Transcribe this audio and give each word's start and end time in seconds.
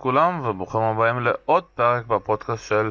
לכולם 0.00 0.40
וברוכים 0.46 0.80
הבאים 0.80 1.20
לעוד 1.20 1.64
פרק 1.74 2.06
בפודקאסט 2.06 2.64
של 2.64 2.90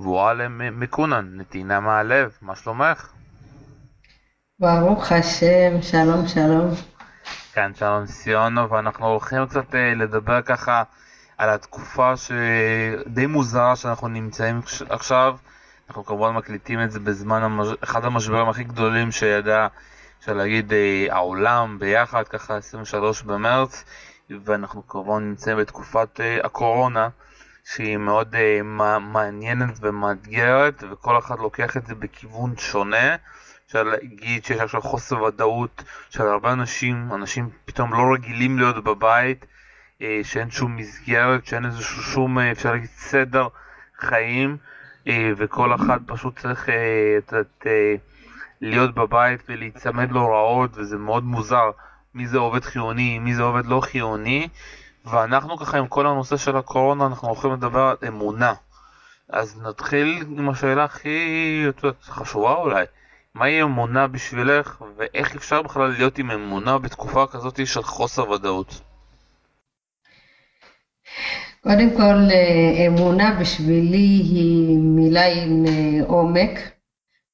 וואלם 0.00 0.80
מקונן, 0.80 1.28
נתינה 1.32 1.80
מהלב, 1.80 2.36
מה 2.42 2.56
שלומך? 2.56 3.08
ברוך 4.58 5.12
השם, 5.12 5.82
שלום 5.82 6.28
שלום. 6.28 6.70
כן, 7.52 7.74
שלום 7.74 8.06
סיונו, 8.06 8.70
ואנחנו 8.70 9.06
הולכים 9.06 9.46
קצת 9.46 9.74
אה, 9.74 9.94
לדבר 9.94 10.42
ככה 10.42 10.82
על 11.38 11.48
התקופה 11.48 12.12
שדי 12.16 13.26
מוזרה 13.26 13.76
שאנחנו 13.76 14.08
נמצאים 14.08 14.60
עכשיו. 14.88 15.36
אנחנו 15.88 16.04
כמובן 16.04 16.30
מקליטים 16.30 16.82
את 16.82 16.90
זה 16.90 17.00
בזמן 17.00 17.42
המש... 17.42 17.68
אחד 17.84 18.04
המשברים 18.04 18.48
הכי 18.48 18.64
גדולים 18.64 19.12
שידע, 19.12 19.66
אפשר 20.20 20.32
להגיד, 20.32 20.72
אה, 20.72 21.06
העולם 21.10 21.78
ביחד, 21.78 22.28
ככה 22.28 22.56
23 22.56 23.22
במרץ. 23.22 23.84
ואנחנו 24.44 24.88
כמובן 24.88 25.24
נמצאים 25.24 25.56
בתקופת 25.56 26.20
uh, 26.20 26.46
הקורונה 26.46 27.08
שהיא 27.64 27.96
מאוד 27.96 28.34
uh, 28.34 28.62
מעניינת 29.00 29.78
ומאתגרת 29.80 30.84
וכל 30.90 31.18
אחד 31.18 31.38
לוקח 31.38 31.76
את 31.76 31.86
זה 31.86 31.94
בכיוון 31.94 32.56
שונה. 32.56 33.16
אפשר 33.66 33.82
להגיד 33.82 34.44
שיש 34.44 34.60
עכשיו 34.60 34.80
חוסר 34.80 35.22
ודאות 35.22 35.84
של 36.10 36.22
הרבה 36.22 36.52
אנשים, 36.52 37.08
אנשים 37.14 37.50
פתאום 37.64 37.92
לא 37.92 38.14
רגילים 38.14 38.58
להיות 38.58 38.84
בבית, 38.84 39.46
uh, 39.98 40.02
שאין 40.22 40.50
שום 40.50 40.76
מסגרת, 40.76 41.46
שאין 41.46 41.66
איזשהו 41.66 42.02
שום, 42.02 42.38
uh, 42.38 42.42
אפשר 42.52 42.72
להגיד, 42.72 42.88
סדר 42.88 43.48
חיים, 43.98 44.56
uh, 45.04 45.10
וכל 45.36 45.74
אחד 45.74 45.98
פשוט 46.06 46.38
צריך 46.38 46.68
uh, 46.68 46.72
את, 47.18 47.34
uh, 47.62 47.66
להיות 48.60 48.94
בבית 48.94 49.40
ולהיצמד 49.48 50.12
להוראות, 50.12 50.70
וזה 50.74 50.98
מאוד 50.98 51.24
מוזר. 51.24 51.70
מי 52.14 52.26
זה 52.26 52.38
עובד 52.38 52.64
חיוני, 52.64 53.18
מי 53.18 53.34
זה 53.34 53.42
עובד 53.42 53.66
לא 53.66 53.80
חיוני, 53.80 54.48
ואנחנו 55.04 55.56
ככה 55.56 55.78
עם 55.78 55.86
כל 55.86 56.06
הנושא 56.06 56.36
של 56.36 56.56
הקורונה, 56.56 57.06
אנחנו 57.06 57.28
הולכים 57.28 57.52
לדבר 57.52 57.80
על 57.80 57.96
אמונה. 58.08 58.54
אז 59.28 59.60
נתחיל 59.62 60.24
עם 60.36 60.48
השאלה 60.48 60.84
הכי 60.84 61.64
חשובה 62.02 62.54
אולי, 62.54 62.84
מהי 63.34 63.62
אמונה 63.62 64.06
בשבילך, 64.06 64.82
ואיך 64.96 65.36
אפשר 65.36 65.62
בכלל 65.62 65.88
להיות 65.88 66.18
עם 66.18 66.30
אמונה 66.30 66.78
בתקופה 66.78 67.26
כזאת 67.26 67.66
של 67.66 67.82
חוסר 67.82 68.30
ודאות? 68.30 68.80
קודם 71.62 71.90
כל, 71.96 72.30
אה, 72.32 72.86
אמונה 72.86 73.36
בשבילי 73.40 74.22
היא 74.32 74.78
מילה 74.78 75.26
עם 75.26 75.64
אה, 75.66 76.06
עומק, 76.06 76.58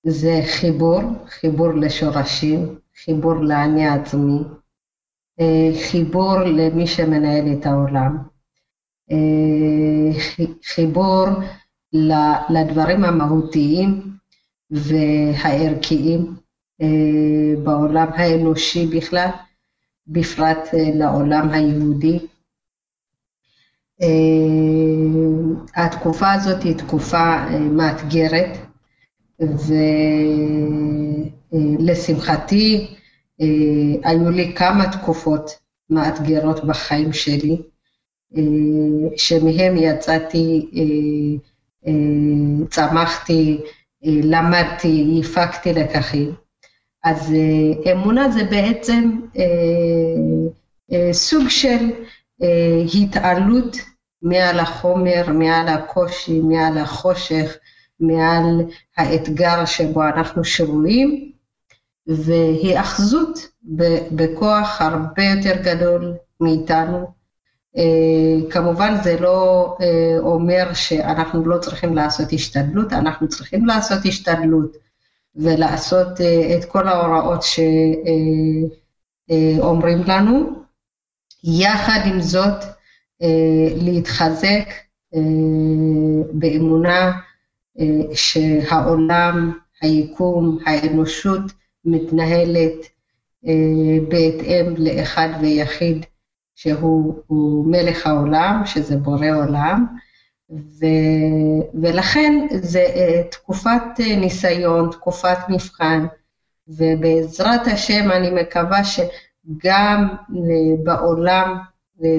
זה 0.07 0.41
חיבור, 0.47 1.03
חיבור 1.29 1.69
לשורשים, 1.75 2.79
חיבור 3.05 3.35
לאני 3.35 3.89
עצמי, 3.89 4.39
חיבור 5.91 6.39
למי 6.39 6.87
שמנהל 6.87 7.53
את 7.53 7.67
העולם, 7.67 8.17
אה, 9.11 10.21
חיבור 10.65 11.27
לדברים 12.51 13.05
המהותיים 13.05 14.03
והערכיים 14.71 16.37
אה, 16.83 16.87
בעולם 17.65 18.07
האנושי 18.15 18.87
בכלל, 18.87 19.29
בפרט 20.07 20.69
לעולם 20.95 21.51
היהודי. 21.51 22.19
התקופה 25.75 26.33
הזאת 26.33 26.63
היא 26.63 26.77
תקופה 26.77 27.47
מאתגרת, 27.61 28.59
ולשמחתי 31.53 32.89
אה, 32.91 32.96
היו 34.05 34.31
לי 34.31 34.53
כמה 34.55 34.93
תקופות 34.93 35.51
מאתגרות 35.91 36.65
בחיים 36.65 37.13
שלי, 37.13 37.57
אה, 38.37 38.43
שמהם 39.17 39.77
יצאתי, 39.77 40.71
אה, 40.77 41.93
צמחתי, 42.71 43.61
למדתי, 44.03 45.21
הפקתי 45.21 45.73
לקחים. 45.73 46.35
אז 47.05 47.35
אמונה 47.93 48.31
זה 48.31 48.45
בעצם 48.45 49.21
סוג 51.13 51.49
של 51.49 51.91
התעלות 52.95 53.77
מעל 54.23 54.59
החומר, 54.59 55.25
מעל 55.33 55.69
הקושי, 55.69 56.41
מעל 56.41 56.79
החושך, 56.79 57.57
מעל 58.01 58.65
האתגר 58.97 59.65
שבו 59.65 60.03
אנחנו 60.03 60.45
שרויים, 60.45 61.33
והיאחזות 62.07 63.49
בכוח 64.13 64.81
הרבה 64.81 65.23
יותר 65.23 65.63
גדול 65.63 66.15
מאיתנו. 66.41 67.17
אה, 67.77 68.51
כמובן 68.51 68.95
זה 69.03 69.21
לא 69.21 69.77
אה, 69.81 70.19
אומר 70.19 70.75
שאנחנו 70.75 71.47
לא 71.47 71.59
צריכים 71.59 71.95
לעשות 71.95 72.33
השתדלות, 72.33 72.93
אנחנו 72.93 73.29
צריכים 73.29 73.67
לעשות 73.67 73.99
השתדלות 74.05 74.77
ולעשות 75.37 76.21
אה, 76.21 76.57
את 76.57 76.65
כל 76.65 76.89
ההוראות 76.89 77.45
שאומרים 79.29 80.03
לנו. 80.07 80.67
יחד 81.45 82.01
עם 82.05 82.21
זאת, 82.21 82.65
להתחזק 83.77 84.69
באמונה 86.33 87.13
שהעולם, 88.15 89.59
היקום, 89.83 90.59
האנושות, 90.67 91.43
מתנהלת 91.87 92.87
אה, 93.47 93.99
בהתאם 94.09 94.75
לאחד 94.79 95.29
ויחיד 95.41 96.07
שהוא 96.55 97.67
מלך 97.67 98.07
העולם, 98.07 98.63
שזה 98.65 98.97
בורא 98.97 99.27
עולם, 99.27 99.87
ו, 100.51 100.87
ולכן 101.83 102.47
זה 102.51 102.81
אה, 102.81 103.23
תקופת 103.31 103.83
אה, 104.01 104.17
ניסיון, 104.17 104.91
תקופת 104.91 105.39
מבחן, 105.49 106.07
ובעזרת 106.69 107.67
השם 107.67 108.11
אני 108.11 108.31
מקווה 108.43 108.81
שגם 108.85 110.09
בעולם 110.85 111.59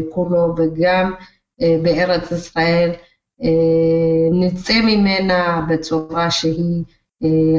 כולו 0.09 0.55
וגם 0.57 1.13
בארץ 1.83 2.31
ישראל 2.31 2.91
נצא 4.31 4.73
ממנה 4.83 5.65
בצורה 5.69 6.31
שהיא 6.31 6.83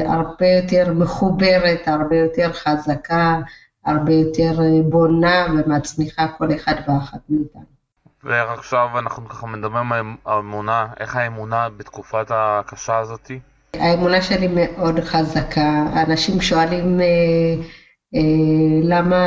הרבה 0.05 0.47
יותר 0.47 0.93
מחוברת, 0.93 1.87
הרבה 1.87 2.15
יותר 2.15 2.53
חזקה, 2.53 3.39
הרבה 3.85 4.13
יותר 4.13 4.61
אה, 4.61 4.81
בונה 4.89 5.45
ומצמיחה 5.53 6.27
כל 6.37 6.53
אחד 6.55 6.73
ואחת 6.87 7.19
מאיתנו. 7.29 7.79
ועכשיו 8.23 8.87
אנחנו 8.99 9.29
ככה 9.29 9.47
מדברים 9.47 9.91
על 9.91 10.01
האמונה, 10.25 10.87
איך 10.99 11.15
האמונה 11.15 11.69
בתקופת 11.77 12.25
הקשה 12.29 12.97
הזאתי? 12.97 13.39
האמונה 13.73 14.21
שלי 14.21 14.47
מאוד 14.47 14.99
חזקה. 14.99 15.85
אנשים 16.07 16.41
שואלים 16.41 17.01
אה, 17.01 17.05
אה, 18.15 18.79
למה 18.83 19.17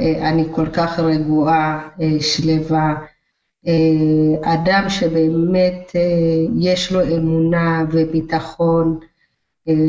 אה, 0.00 0.28
אני 0.28 0.44
כל 0.54 0.66
כך 0.72 0.98
רגועה, 0.98 1.88
אה, 2.00 2.20
שלווה. 2.20 2.94
אה, 3.66 4.54
אדם 4.54 4.84
שבאמת 4.88 5.92
אה, 5.96 6.00
יש 6.58 6.92
לו 6.92 7.00
אמונה 7.16 7.84
וביטחון, 7.92 8.98
אה, 9.02 9.06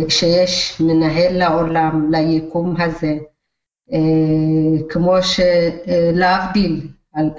שיש 0.10 0.82
מנהל 0.82 1.38
לעולם, 1.38 2.12
ליקום 2.12 2.82
הזה, 2.82 3.14
אה, 3.94 4.00
כמו 4.90 5.16
שלהבדיל 5.22 6.88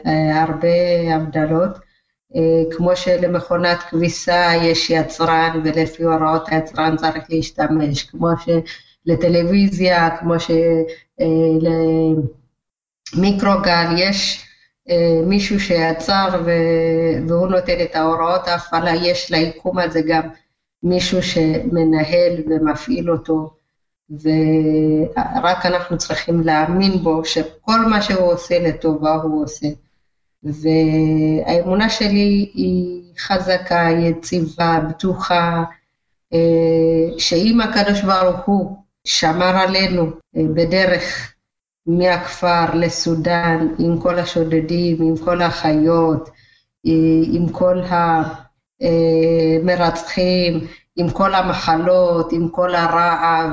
אה, 0.07 0.43
הרבה 0.43 0.69
הבדלות, 1.15 1.79
כמו 2.77 2.97
שלמכונת 2.97 3.79
כביסה 3.91 4.53
יש 4.63 4.91
יצרן 4.91 5.61
ולפי 5.65 6.03
הוראות 6.03 6.49
היצרן 6.49 6.97
צריך 6.97 7.25
להשתמש, 7.29 8.03
כמו 8.03 8.29
שלטלוויזיה, 9.07 10.17
כמו 10.17 10.35
שלמיקרוגל 13.15 13.87
יש 13.99 14.47
מישהו 15.27 15.61
שיצר 15.61 16.43
והוא 17.29 17.49
נותן 17.49 17.81
את 17.83 17.97
ההוראות 17.97 18.49
ההפעלה, 18.49 18.95
יש 18.95 19.31
ליקום 19.31 19.79
הזה 19.79 20.01
גם 20.07 20.29
מישהו 20.85 21.23
שמנהל 21.23 22.43
ומפעיל 22.47 23.11
אותו, 23.11 23.51
ורק 24.11 25.67
אנחנו 25.67 25.99
צריכים 25.99 26.41
להאמין 26.41 26.93
בו 26.93 27.25
שכל 27.25 27.81
מה 27.91 28.03
שהוא 28.03 28.33
עושה 28.33 28.59
לטובה 28.59 29.15
הוא 29.15 29.45
עושה. 29.45 29.67
והאמונה 30.43 31.91
שלי 31.91 32.51
היא 32.55 33.03
חזקה, 33.19 33.89
יציבה, 33.99 34.81
בטוחה, 34.89 35.65
אה, 36.33 37.19
שאם 37.19 37.61
הקדוש 37.61 38.03
ברוך 38.03 38.41
הוא 38.47 38.77
שמר 39.05 39.57
עלינו 39.57 40.07
אה, 40.37 40.43
בדרך 40.55 41.35
מהכפר 41.87 42.75
לסודאן, 42.75 43.69
עם 43.79 44.01
כל 44.01 44.19
השודדים, 44.19 45.03
עם 45.03 45.17
כל 45.25 45.43
החיות, 45.43 46.29
אה, 46.87 46.93
עם 47.33 47.49
כל 47.49 47.81
ה... 47.81 48.23
אה, 48.85 49.63
מרצחים, 49.63 50.67
עם 50.97 51.11
כל 51.11 51.35
המחלות, 51.35 52.33
עם 52.33 52.49
כל 52.49 52.75
הרעב, 52.75 53.51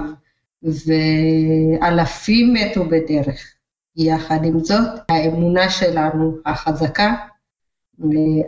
ואלפים 0.63 2.53
מתו 2.53 2.85
בדרך. 2.85 3.53
יחד 3.95 4.45
עם 4.45 4.59
זאת, 4.59 4.89
האמונה 5.09 5.69
שלנו 5.69 6.37
החזקה 6.45 7.15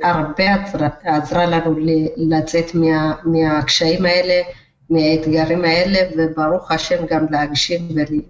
הרבה 0.04 0.54
עזרה, 0.54 0.88
עזרה 1.04 1.46
לנו 1.46 1.76
לצאת 2.18 2.76
מה, 2.76 3.14
מהקשיים 3.24 4.06
האלה, 4.06 4.42
מהאתגרים 4.90 5.66
האלה, 5.66 6.00
וברוך 6.18 6.72
השם 6.72 7.06
גם 7.10 7.26
להגשים 7.30 7.82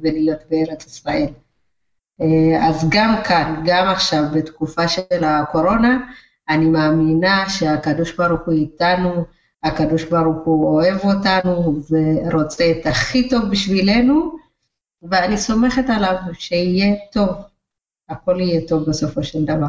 ולהיות 0.01 0.39
בארץ 0.49 0.85
ישראל. 0.85 1.27
אז 2.61 2.89
גם 2.89 3.15
כאן, 3.23 3.61
גם 3.65 3.87
עכשיו, 3.87 4.23
בתקופה 4.33 4.87
של 4.87 5.23
הקורונה, 5.23 5.97
אני 6.53 6.65
מאמינה 6.65 7.49
שהקדוש 7.49 8.15
ברוך 8.15 8.41
הוא 8.45 8.53
איתנו, 8.53 9.25
הקדוש 9.63 10.03
ברוך 10.03 10.45
הוא 10.45 10.75
אוהב 10.75 10.99
אותנו 10.99 11.81
ורוצה 11.89 12.71
את 12.71 12.85
הכי 12.85 13.29
טוב 13.29 13.51
בשבילנו, 13.51 14.37
ואני 15.03 15.37
סומכת 15.37 15.89
עליו 15.89 16.15
שיהיה 16.33 16.95
טוב, 17.11 17.29
הכל 18.09 18.39
יהיה 18.39 18.67
טוב 18.67 18.89
בסופו 18.89 19.23
של 19.23 19.45
דבר. 19.45 19.67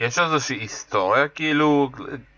יש 0.00 0.18
איזושהי 0.18 0.56
היסטוריה 0.56 1.28
כאילו 1.28 1.90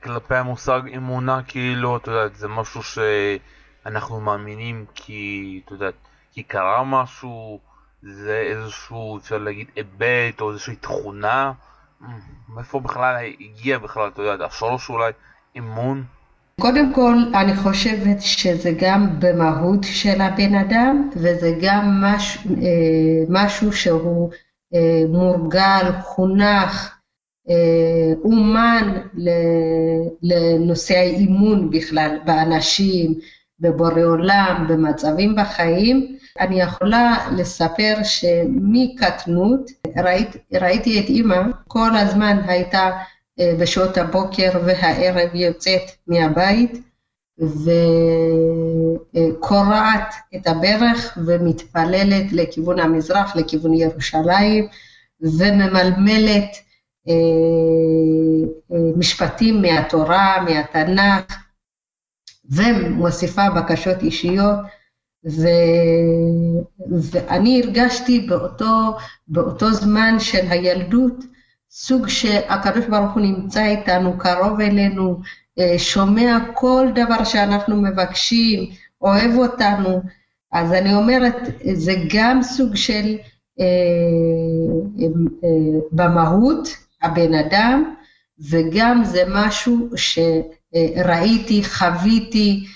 כלפי 0.02 0.34
המושג 0.34 0.80
אמונה 0.96 1.42
כאילו, 1.42 1.96
את 1.96 2.06
יודעת, 2.06 2.36
זה 2.36 2.48
משהו 2.48 2.80
שאנחנו 2.82 4.20
מאמינים 4.20 4.84
כי, 4.94 5.60
את 5.64 5.70
יודעת, 5.70 5.94
כי 6.32 6.42
קרה 6.42 6.84
משהו, 6.84 7.60
זה 8.02 8.38
איזשהו, 8.38 9.18
אפשר 9.18 9.38
להגיד, 9.38 9.66
היבט 9.76 10.40
או 10.40 10.50
איזושהי 10.50 10.76
תכונה, 10.76 11.52
מאיפה 12.48 12.80
בכלל 12.80 13.16
הגיע 13.40 13.78
בכלל, 13.78 14.08
אתה 14.08 14.22
יודע, 14.22 14.44
השורש 14.44 14.88
אולי 14.88 15.12
אמון? 15.58 16.04
קודם 16.60 16.94
כל, 16.94 17.14
אני 17.34 17.56
חושבת 17.56 18.20
שזה 18.20 18.72
גם 18.78 19.20
במהות 19.20 19.84
של 19.84 20.20
הבן 20.20 20.54
אדם, 20.54 21.10
וזה 21.16 21.54
גם 21.62 22.04
מש, 22.04 22.38
אה, 22.46 23.24
משהו 23.28 23.72
שהוא 23.72 24.30
אה, 24.74 25.02
מורגל, 25.08 25.92
חונך, 26.02 26.94
אה, 27.50 28.12
אומן 28.24 29.00
לנושא 30.22 30.94
האימון 30.94 31.70
בכלל, 31.70 32.18
באנשים, 32.24 33.14
בבורא 33.60 34.02
עולם, 34.02 34.66
במצבים 34.68 35.36
בחיים. 35.36 36.16
אני 36.40 36.60
יכולה 36.60 37.28
לספר 37.36 37.94
שמקטנות 38.02 39.70
ראית, 39.96 40.36
ראיתי 40.52 41.00
את 41.00 41.04
אימא, 41.04 41.42
כל 41.68 41.96
הזמן 41.96 42.40
הייתה 42.46 42.90
אה, 43.40 43.54
בשעות 43.60 43.98
הבוקר 43.98 44.50
והערב 44.64 45.34
יוצאת 45.34 45.82
מהבית 46.06 46.72
וקורעת 49.14 50.14
את 50.36 50.46
הברך 50.46 51.18
ומתפללת 51.26 52.32
לכיוון 52.32 52.78
המזרח, 52.78 53.36
לכיוון 53.36 53.74
ירושלים, 53.74 54.66
וממלמלת 55.20 56.56
אה, 57.08 57.14
אה, 58.72 58.76
משפטים 58.96 59.62
מהתורה, 59.62 60.44
מהתנ"ך, 60.44 61.36
ומוסיפה 62.50 63.50
בקשות 63.50 64.02
אישיות. 64.02 64.58
ואני 67.12 67.62
הרגשתי 67.62 68.20
באותו, 68.20 68.96
באותו 69.28 69.72
זמן 69.72 70.16
של 70.18 70.46
הילדות 70.50 71.24
סוג 71.70 72.08
שהקדוש 72.08 72.84
ברוך 72.86 73.14
הוא 73.14 73.22
נמצא 73.22 73.66
איתנו, 73.66 74.18
קרוב 74.18 74.60
אלינו, 74.60 75.20
אה, 75.58 75.78
שומע 75.78 76.38
כל 76.54 76.86
דבר 76.94 77.24
שאנחנו 77.24 77.82
מבקשים, 77.82 78.70
אוהב 79.02 79.36
אותנו. 79.36 80.00
אז 80.52 80.72
אני 80.72 80.94
אומרת, 80.94 81.36
זה 81.72 81.94
גם 82.14 82.42
סוג 82.42 82.76
של 82.76 83.16
אה, 83.60 83.66
אה, 85.02 85.08
במהות 85.92 86.68
הבן 87.02 87.34
אדם, 87.34 87.94
וגם 88.50 89.04
זה 89.04 89.22
משהו 89.28 89.88
שראיתי, 89.96 91.64
חוויתי, 91.64 92.66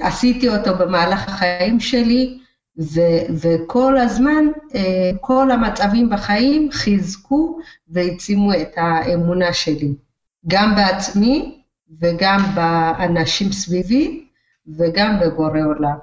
עשיתי 0.00 0.48
אותו 0.48 0.74
במהלך 0.78 1.28
החיים 1.28 1.80
שלי, 1.80 2.38
ו- 2.78 3.26
וכל 3.40 3.98
הזמן, 3.98 4.44
אה, 4.74 5.10
כל 5.20 5.50
המצבים 5.50 6.10
בחיים 6.10 6.68
חיזקו 6.72 7.58
והעצימו 7.88 8.52
את 8.52 8.72
האמונה 8.76 9.52
שלי, 9.52 9.94
גם 10.48 10.74
בעצמי 10.76 11.62
וגם 12.00 12.38
באנשים 12.54 13.52
סביבי 13.52 14.28
וגם 14.78 15.20
בבורא 15.20 15.60
עולם. 15.66 15.96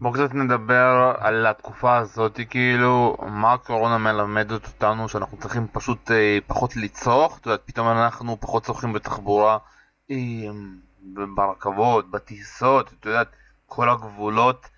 בואו 0.00 0.12
קצת 0.12 0.34
נדבר 0.34 1.12
על 1.18 1.46
התקופה 1.46 1.96
הזאת, 1.96 2.40
כאילו, 2.50 3.16
מה 3.26 3.52
הקורונה 3.52 3.98
מלמדת 3.98 4.66
אותנו 4.66 5.08
שאנחנו 5.08 5.38
צריכים 5.38 5.66
פשוט 5.72 6.10
אה, 6.10 6.38
פחות 6.46 6.76
לצרוך, 6.76 7.38
את 7.38 7.46
יודעת, 7.46 7.60
פתאום 7.64 7.88
אנחנו 7.88 8.36
פחות 8.40 8.64
צורכים 8.64 8.92
בתחבורה, 8.92 9.58
אה, 10.10 10.16
ברכבות, 11.34 12.10
בטיסות, 12.10 12.92
את 12.92 13.06
יודעת, 13.06 13.28
כל 13.66 13.90
הגבולות 13.90 14.68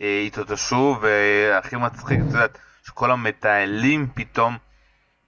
התעטשו, 0.00 0.98
והכי 1.00 1.76
מצחיק, 1.76 2.20
את 2.20 2.26
יודעת, 2.26 2.58
שכל 2.82 3.10
המטיילים 3.10 4.08
פתאום 4.14 4.56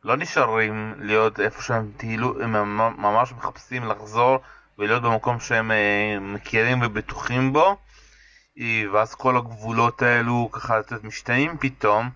לא 0.05 0.17
נשארים 0.17 0.95
להיות 0.99 1.41
איפה 1.41 1.63
שהם 1.63 1.93
טיילו, 1.97 2.43
הם 2.43 2.77
ממש 2.77 3.33
מחפשים 3.33 3.85
לחזור 3.85 4.39
ולהיות 4.79 5.03
במקום 5.03 5.41
שהם 5.41 5.71
אה, 5.71 6.17
מכירים 6.21 6.83
ובטוחים 6.83 7.53
בו, 7.53 7.77
אה, 8.59 8.85
ואז 8.93 9.15
כל 9.15 9.37
הגבולות 9.37 10.03
האלו 10.03 10.49
ככה, 10.53 10.81
את 10.81 11.05
משתנים 11.05 11.57
פתאום 11.61 12.11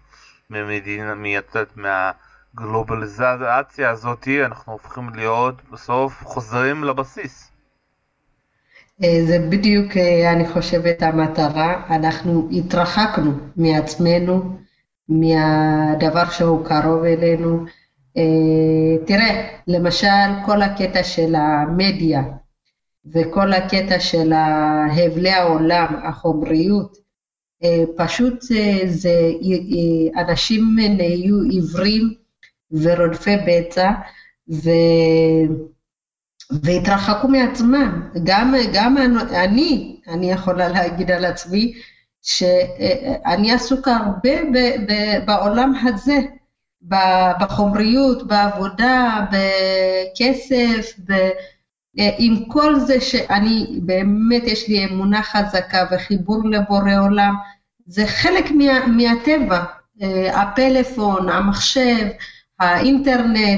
ממדינה, 0.50 1.12
את 1.38 1.54
יודעת, 1.54 1.76
מהגלובליזציה 1.76 3.90
הזאתי, 3.90 4.44
אנחנו 4.44 4.72
הופכים 4.72 5.08
להיות 5.14 5.62
בסוף 5.70 6.24
חוזרים 6.24 6.84
לבסיס. 6.84 7.55
אה, 9.04 9.24
זה 9.26 9.38
בדיוק, 9.38 9.96
אה, 9.96 10.32
אני 10.32 10.48
חושבת, 10.48 11.02
המטרה. 11.02 11.96
אנחנו 11.96 12.48
התרחקנו 12.52 13.32
מעצמנו, 13.56 14.42
מהדבר 15.08 16.30
שהוא 16.30 16.64
קרוב 16.64 17.04
אלינו. 17.04 17.64
אה, 18.16 19.04
תראה, 19.06 19.48
למשל, 19.66 20.28
כל 20.46 20.62
הקטע 20.62 21.02
של 21.02 21.34
המדיה 21.34 22.22
וכל 23.14 23.52
הקטע 23.52 24.00
של 24.00 24.32
הבלי 24.32 25.30
העולם, 25.30 25.86
החומריות, 26.04 27.06
פשוט 27.96 28.42
זה, 28.86 29.32
אנשים 30.16 30.62
נהיו 30.78 31.40
עיוורים 31.50 32.14
ורודפי 32.72 33.36
בצע, 33.46 33.90
ו... 34.52 34.70
והתרחקו 36.50 37.28
מעצמם. 37.28 38.02
גם, 38.24 38.54
גם 38.72 38.96
אני, 39.30 39.96
אני 40.08 40.32
יכולה 40.32 40.68
להגיד 40.68 41.10
על 41.10 41.24
עצמי, 41.24 41.74
שאני 42.22 43.52
עסוקה 43.52 43.96
הרבה 43.96 44.42
ב, 44.52 44.58
ב, 44.88 44.92
בעולם 45.24 45.72
הזה, 45.82 46.18
בחומריות, 47.40 48.26
בעבודה, 48.26 49.26
בכסף, 49.30 50.94
ב, 51.08 51.12
עם 52.18 52.44
כל 52.48 52.80
זה 52.80 53.00
שאני, 53.00 53.66
באמת 53.82 54.42
יש 54.44 54.68
לי 54.68 54.84
אמונה 54.84 55.22
חזקה 55.22 55.84
וחיבור 55.90 56.48
לבורא 56.50 56.92
עולם, 57.00 57.34
זה 57.86 58.06
חלק 58.06 58.50
מה, 58.50 58.86
מהטבע, 58.86 59.64
הפלאפון, 60.32 61.28
המחשב, 61.28 62.06
האינטרנט, 62.60 63.36
אה, 63.36 63.54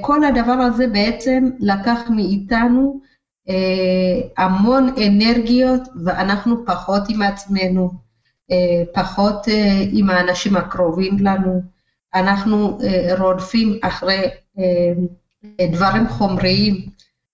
כל 0.00 0.24
הדבר 0.24 0.52
הזה 0.52 0.86
בעצם 0.86 1.50
לקח 1.60 2.00
מאיתנו 2.10 3.00
אה, 3.48 4.44
המון 4.44 4.94
אנרגיות 5.06 5.82
ואנחנו 6.04 6.66
פחות 6.66 7.02
עם 7.08 7.22
עצמנו, 7.22 7.90
אה, 8.50 8.82
פחות 8.94 9.46
עם 9.92 10.10
האנשים 10.10 10.56
הקרובים 10.56 11.18
לנו, 11.18 11.60
אנחנו 12.14 12.78
רודפים 13.18 13.78
אחרי 13.82 14.28
דברים 15.60 16.08
חומריים 16.08 16.74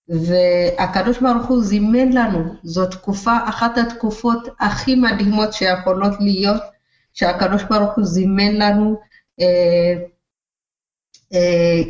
והקדוש 0.09 1.19
ברוך 1.19 1.45
הוא 1.47 1.63
זימן 1.63 2.09
לנו, 2.13 2.53
זו 2.63 2.85
תקופה, 2.85 3.37
אחת 3.45 3.77
התקופות 3.77 4.47
הכי 4.59 4.95
מדהימות 4.95 5.53
שיכולות 5.53 6.13
להיות, 6.19 6.61
שהקדוש 7.13 7.63
ברוך 7.63 7.95
הוא 7.95 8.05
זימן 8.05 8.55
לנו 8.55 8.95
אה, 9.41 9.95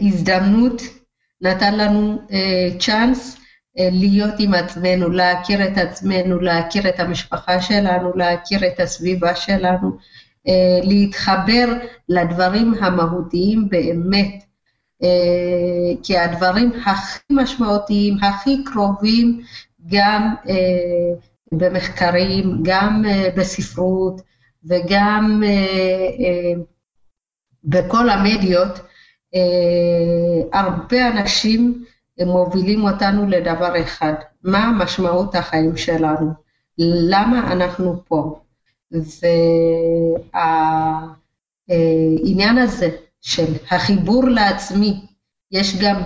הזדמנות, 0.01 0.81
נתן 1.41 1.77
לנו 1.77 2.21
צ'אנס 2.79 3.37
אה, 3.79 3.89
להיות 3.91 4.33
עם 4.39 4.53
עצמנו, 4.53 5.09
להכיר 5.09 5.67
את 5.67 5.77
עצמנו, 5.77 6.39
להכיר 6.39 6.89
את 6.89 6.99
המשפחה 6.99 7.61
שלנו, 7.61 8.11
להכיר 8.15 8.67
את 8.67 8.79
הסביבה 8.79 9.35
שלנו, 9.35 9.97
אה, 10.47 10.79
להתחבר 10.83 11.65
לדברים 12.09 12.73
המהותיים 12.79 13.69
באמת, 13.69 14.43
כי 16.03 16.17
הדברים 16.17 16.71
הכי 16.85 17.19
משמעותיים, 17.31 18.17
הכי 18.23 18.63
קרובים, 18.63 19.41
גם 19.87 20.35
במחקרים, 21.51 22.59
גם 22.63 23.03
בספרות 23.37 24.21
וגם 24.65 25.43
בכל 27.63 28.09
המדיות, 28.09 28.79
אה, 28.79 28.94
הרבה 30.53 31.07
אנשים 31.07 31.85
מובילים 32.25 32.83
אותנו 32.83 33.27
לדבר 33.27 33.81
אחד, 33.81 34.13
מה 34.43 34.71
משמעות 34.77 35.35
החיים 35.35 35.77
שלנו, 35.77 36.31
למה 36.77 37.53
אנחנו 37.53 38.03
פה. 38.07 38.39
והעניין 41.69 42.57
הזה 42.57 42.89
של 43.21 43.53
החיבור 43.71 44.23
לעצמי, 44.23 45.01
יש 45.51 45.77
גם 45.81 46.01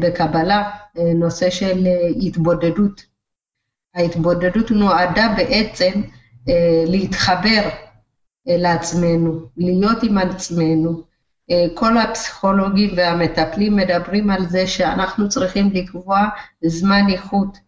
בקבלה 0.00 0.70
נושא 1.14 1.50
של 1.50 1.86
התבודדות. 2.20 3.14
ההתבודדות 3.94 4.70
נועדה 4.70 5.34
בעצם 5.36 6.02
אה, 6.48 6.84
להתחבר 6.86 7.68
אה, 8.48 8.56
לעצמנו, 8.56 9.40
להיות 9.56 10.02
עם 10.02 10.18
עצמנו. 10.18 11.13
אה, 11.50 11.66
כל 11.74 11.98
הפסיכולוגים 11.98 12.90
והמטפלים 12.96 13.76
מדברים 13.76 14.30
על 14.30 14.48
זה 14.48 14.66
שאנחנו 14.66 15.28
צריכים 15.28 15.70
לקבוע 15.72 16.20
זמן 16.64 17.02
איכות. 17.08 17.64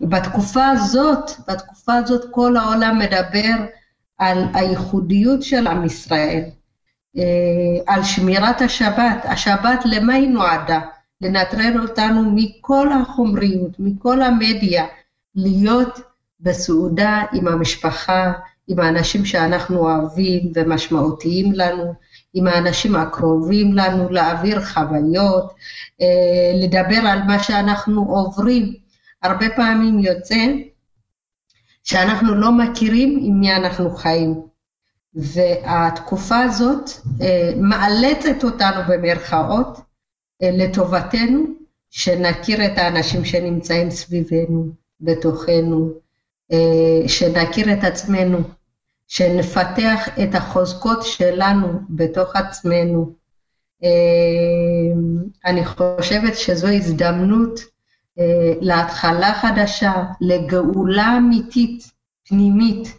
בתקופה 0.00 0.66
הזאת, 0.66 1.30
בתקופה 1.48 1.94
הזאת 1.94 2.24
כל 2.30 2.56
העולם 2.56 2.98
מדבר 2.98 3.54
על 4.18 4.44
הייחודיות 4.54 5.42
של 5.42 5.66
עם 5.66 5.84
ישראל, 5.84 6.42
על 7.86 8.02
שמירת 8.02 8.60
השבת. 8.60 9.24
השבת 9.24 9.82
למה 9.84 10.14
היא 10.14 10.28
נועדה? 10.28 10.80
לנטרל 11.20 11.80
אותנו 11.82 12.30
מכל 12.34 12.88
החומריות, 12.92 13.72
מכל 13.78 14.22
המדיה, 14.22 14.86
להיות 15.34 16.00
בסעודה 16.40 17.22
עם 17.32 17.48
המשפחה, 17.48 18.32
עם 18.68 18.78
האנשים 18.80 19.24
שאנחנו 19.24 19.78
אוהבים 19.78 20.52
ומשמעותיים 20.54 21.52
לנו, 21.52 21.94
עם 22.34 22.46
האנשים 22.46 22.96
הקרובים 22.96 23.72
לנו, 23.72 24.08
להעביר 24.10 24.60
חוויות, 24.64 25.54
אה, 26.00 26.52
לדבר 26.54 26.96
על 26.96 27.22
מה 27.22 27.42
שאנחנו 27.42 28.02
עוברים. 28.02 28.74
הרבה 29.22 29.46
פעמים 29.56 29.98
יוצא 29.98 30.46
שאנחנו 31.84 32.34
לא 32.34 32.52
מכירים 32.52 33.18
עם 33.22 33.40
מי 33.40 33.56
אנחנו 33.56 33.90
חיים. 33.90 34.40
והתקופה 35.14 36.38
הזאת 36.38 36.90
אה, 37.20 37.52
מאלצת 37.56 38.44
אותנו 38.44 38.80
במרכאות 38.88 39.78
אה, 40.42 40.50
לטובתנו, 40.52 41.44
שנכיר 41.90 42.64
את 42.66 42.78
האנשים 42.78 43.24
שנמצאים 43.24 43.90
סביבנו, 43.90 44.68
בתוכנו, 45.00 45.90
שנכיר 47.06 47.72
את 47.72 47.84
עצמנו, 47.84 48.38
שנפתח 49.08 50.08
את 50.22 50.34
החוזקות 50.34 51.02
שלנו 51.02 51.68
בתוך 51.90 52.36
עצמנו. 52.36 53.12
אה, 53.84 53.88
אני 55.44 55.64
חושבת 55.64 56.36
שזו 56.36 56.68
הזדמנות 56.68 57.60
להתחלה 58.60 59.34
חדשה, 59.34 59.92
לגאולה 60.20 61.16
אמיתית, 61.18 61.90
פנימית, 62.28 62.98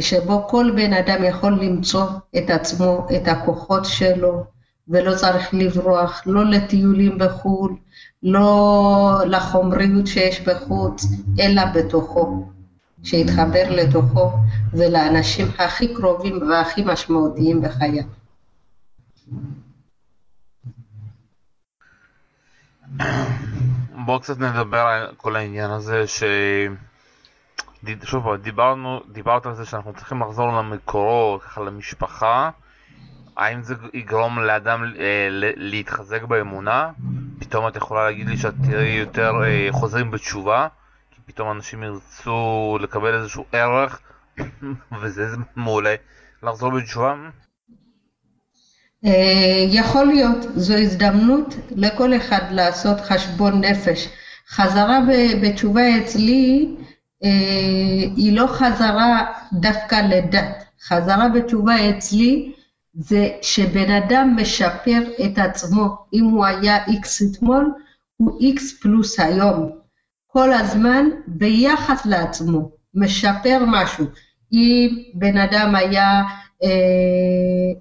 שבו 0.00 0.48
כל 0.48 0.72
בן 0.76 0.92
אדם 0.92 1.24
יכול 1.24 1.52
למצוא 1.52 2.04
את 2.38 2.50
עצמו, 2.50 3.06
את 3.16 3.28
הכוחות 3.28 3.84
שלו, 3.84 4.44
ולא 4.88 5.14
צריך 5.14 5.54
לברוח, 5.54 6.22
לא 6.26 6.44
לטיולים 6.44 7.18
בחו"ל, 7.18 7.76
לא 8.22 9.20
לחומריות 9.26 10.06
שיש 10.06 10.40
בחוץ, 10.40 11.04
אלא 11.40 11.62
בתוכו, 11.74 12.44
שיתחבר 13.04 13.70
לתוכו 13.70 14.32
ולאנשים 14.72 15.46
הכי 15.58 15.94
קרובים 15.94 16.50
והכי 16.50 16.84
משמעותיים 16.84 17.62
בחייו. 17.62 18.04
בואו 24.04 24.20
קצת 24.20 24.38
נדבר 24.38 24.78
על 24.78 25.14
כל 25.16 25.36
העניין 25.36 25.70
הזה 25.70 26.06
ש... 26.06 26.22
שוב, 28.04 28.34
דיברנו, 28.34 29.00
דיברת 29.12 29.46
על 29.46 29.54
זה 29.54 29.66
שאנחנו 29.66 29.92
צריכים 29.92 30.20
לחזור 30.22 30.48
למקורות, 30.48 31.42
ככה 31.42 31.60
למשפחה, 31.60 32.50
האם 33.36 33.62
זה 33.62 33.74
יגרום 33.92 34.38
לאדם 34.38 34.84
אה, 34.98 35.28
להתחזק 35.56 36.22
באמונה? 36.22 36.90
פתאום 37.38 37.68
את 37.68 37.76
יכולה 37.76 38.04
להגיד 38.04 38.28
לי 38.28 38.36
שאת 38.36 38.54
תראי 38.70 38.88
יותר 38.88 39.32
אה, 39.44 39.68
חוזרים 39.70 40.10
בתשובה? 40.10 40.68
פתאום 41.32 41.50
אנשים 41.50 41.82
ירצו 41.82 42.78
לקבל 42.80 43.14
איזשהו 43.14 43.44
ערך, 43.52 44.00
וזה 45.00 45.26
מעולה. 45.56 45.94
לחזור 46.42 46.70
בתשובה? 46.70 47.14
אה, 49.04 49.64
יכול 49.68 50.06
להיות, 50.06 50.38
זו 50.56 50.74
הזדמנות 50.74 51.54
לכל 51.70 52.16
אחד 52.16 52.40
לעשות 52.50 53.00
חשבון 53.00 53.64
נפש. 53.64 54.08
חזרה 54.48 54.98
בתשובה 55.42 55.98
אצלי 55.98 56.68
אה, 57.24 57.28
היא 58.16 58.36
לא 58.36 58.46
חזרה 58.46 59.32
דווקא 59.52 59.94
לדת. 59.94 60.64
חזרה 60.82 61.28
בתשובה 61.28 61.90
אצלי 61.90 62.52
זה 62.94 63.28
שבן 63.42 63.90
אדם 63.90 64.36
משפר 64.40 65.02
את 65.24 65.38
עצמו, 65.38 65.96
אם 66.14 66.24
הוא 66.24 66.44
היה 66.44 66.86
איקס 66.86 67.22
אתמול, 67.22 67.72
הוא 68.16 68.40
איקס 68.40 68.80
פלוס 68.80 69.20
היום. 69.20 69.79
כל 70.32 70.52
הזמן 70.52 71.06
ביחס 71.26 72.06
לעצמו, 72.06 72.70
משפר 72.94 73.58
משהו. 73.66 74.04
אם 74.52 74.98
בן 75.14 75.36
אדם 75.36 75.74
היה 75.74 76.22
אה, 76.62 76.68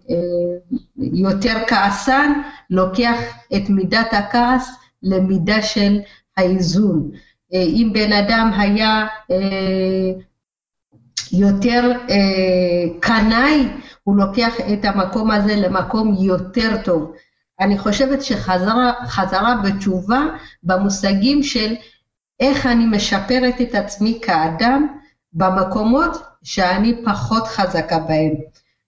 אה, 0.09 0.77
יותר 1.13 1.55
כעסן, 1.67 2.33
לוקח 2.69 3.17
את 3.55 3.69
מידת 3.69 4.13
הכעס 4.13 4.69
למידה 5.03 5.61
של 5.61 5.99
האיזון. 6.37 7.11
אה, 7.53 7.61
אם 7.61 7.89
בן 7.93 8.13
אדם 8.13 8.51
היה 8.57 9.07
אה, 9.31 10.11
יותר 11.31 11.91
אה, 12.09 12.99
קנאי, 12.99 13.67
הוא 14.03 14.15
לוקח 14.17 14.53
את 14.73 14.85
המקום 14.85 15.31
הזה 15.31 15.55
למקום 15.55 16.15
יותר 16.21 16.77
טוב. 16.83 17.13
אני 17.59 17.77
חושבת 17.77 18.23
שחזרה 18.23 19.61
בתשובה 19.63 20.25
במושגים 20.63 21.43
של 21.43 21.75
איך 22.39 22.65
אני 22.65 22.85
משפרת 22.85 23.61
את 23.61 23.75
עצמי 23.75 24.19
כאדם 24.21 24.87
במקומות 25.33 26.23
שאני 26.43 27.01
פחות 27.05 27.47
חזקה 27.47 27.99
בהם. 27.99 28.33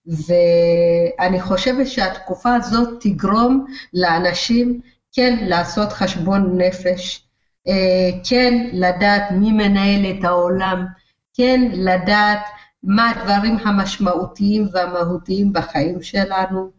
ואני 0.06 1.40
חושבת 1.40 1.86
שהתקופה 1.86 2.54
הזאת 2.54 2.88
תגרום 3.00 3.66
לאנשים 3.94 4.80
כן 5.12 5.38
לעשות 5.42 5.92
חשבון 5.92 6.60
נפש, 6.60 7.26
אה, 7.68 8.10
כן 8.28 8.66
לדעת 8.72 9.22
מי 9.30 9.52
מנהל 9.52 10.10
את 10.10 10.24
העולם, 10.24 10.86
כן 11.34 11.68
לדעת 11.72 12.40
מה 12.82 13.10
הדברים 13.10 13.56
המשמעותיים 13.64 14.68
והמהותיים 14.72 15.52
בחיים 15.52 16.02
שלנו, 16.02 16.70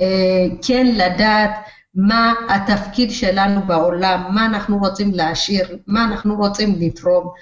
אה, 0.00 0.46
כן 0.62 0.86
לדעת 0.86 1.50
מה 1.94 2.34
התפקיד 2.48 3.10
שלנו 3.10 3.62
בעולם, 3.66 4.34
מה 4.34 4.46
אנחנו 4.46 4.78
רוצים 4.78 5.10
להשאיר, 5.14 5.78
מה 5.86 6.04
אנחנו 6.04 6.36
רוצים 6.36 6.74
לתרום, 6.80 7.32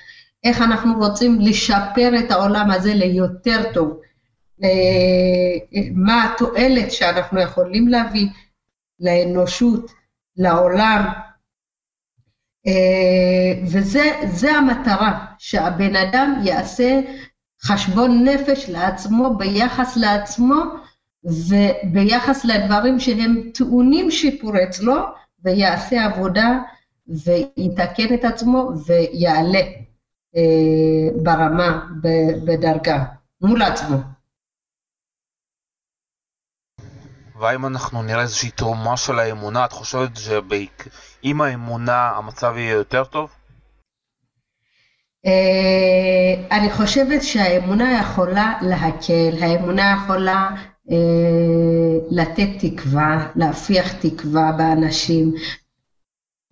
איך 0.45 0.63
אנחנו 0.63 0.95
רוצים 0.99 1.41
לשפר 1.41 2.11
את 2.19 2.31
העולם 2.31 2.71
הזה 2.71 2.95
ליותר 2.95 3.73
טוב, 3.75 4.01
אה, 4.63 5.79
מה 5.95 6.25
התועלת 6.25 6.93
שאנחנו 6.93 7.41
יכולים 7.41 7.89
להביא 7.89 8.29
לאנושות, 9.01 9.91
לעולם, 10.37 11.05
אה, 12.67 13.63
וזה 13.65 14.53
המטרה, 14.53 15.25
שהבן 15.39 15.97
אדם 15.97 16.41
יעשה 16.45 17.01
חשבון 17.63 18.25
נפש 18.25 18.69
לעצמו 18.69 19.37
ביחס 19.37 19.97
לעצמו 19.97 20.63
וביחס 21.25 22.45
לדברים 22.45 23.01
שהם 23.01 23.51
טעונים 23.55 24.11
שיפור 24.11 24.53
אצלו, 24.63 24.95
ויעשה 25.45 26.05
עבודה 26.05 26.59
ויתקן 27.09 28.15
את 28.15 28.25
עצמו 28.25 28.71
ויעלה 28.87 29.63
אה, 30.37 31.23
ברמה, 31.23 31.87
בדרגה, 32.45 33.05
מול 33.41 33.63
עצמו. 33.63 33.97
והאם 37.41 37.67
אנחנו 37.67 38.03
נראה 38.03 38.23
איזושהי 38.23 38.51
תרומה 38.51 38.97
של 38.97 39.19
האמונה, 39.19 39.65
את 39.65 39.73
חושבת 39.73 40.17
שעם 40.17 41.41
האמונה 41.41 42.09
המצב 42.09 42.55
יהיה 42.57 42.75
יותר 42.75 43.05
טוב? 43.05 43.31
אה, 45.27 46.59
אני 46.59 46.71
חושבת 46.71 47.23
שהאמונה 47.23 48.01
יכולה 48.01 48.59
להקל, 48.63 49.43
האמונה 49.43 49.97
יכולה 50.03 50.51
לתת 52.11 52.49
תקווה, 52.59 53.29
להפיח 53.37 53.93
תקווה 53.93 54.53
באנשים, 54.53 55.35